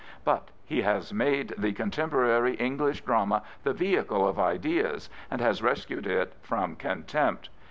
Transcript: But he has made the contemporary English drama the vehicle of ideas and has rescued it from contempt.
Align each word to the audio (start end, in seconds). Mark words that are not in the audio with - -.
But 0.23 0.49
he 0.65 0.81
has 0.81 1.13
made 1.13 1.53
the 1.59 1.73
contemporary 1.73 2.55
English 2.55 3.01
drama 3.01 3.43
the 3.61 3.71
vehicle 3.71 4.27
of 4.27 4.39
ideas 4.39 5.11
and 5.29 5.39
has 5.41 5.61
rescued 5.61 6.07
it 6.07 6.33
from 6.41 6.75
contempt. 6.75 7.49